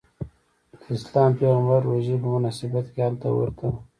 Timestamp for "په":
2.21-2.27